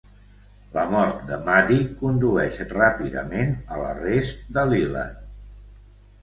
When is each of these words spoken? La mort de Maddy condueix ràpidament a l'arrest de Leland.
La 0.75 0.85
mort 0.93 1.19
de 1.31 1.37
Maddy 1.49 1.77
condueix 1.99 2.57
ràpidament 2.71 3.53
a 3.77 3.79
l'arrest 3.83 4.49
de 4.57 4.65
Leland. 4.71 5.23